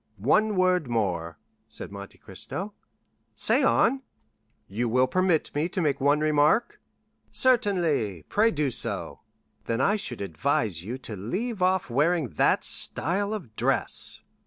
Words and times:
"One 0.17 0.55
word 0.55 0.87
more," 0.87 1.37
said 1.69 1.91
Monte 1.91 2.17
Cristo. 2.17 2.73
"Say 3.35 3.61
on." 3.61 4.01
"You 4.67 4.89
will 4.89 5.05
permit 5.05 5.53
me 5.53 5.69
to 5.69 5.79
make 5.79 6.01
one 6.01 6.21
remark?" 6.21 6.79
"Certainly; 7.31 8.23
pray 8.27 8.49
do 8.49 8.71
so." 8.71 9.19
"Then 9.65 9.79
I 9.79 9.97
should 9.97 10.21
advise 10.21 10.83
you 10.83 10.97
to 10.97 11.15
leave 11.15 11.61
off 11.61 11.91
wearing 11.91 12.29
that 12.29 12.63
style 12.63 13.31
of 13.31 13.55
dress." 13.55 14.23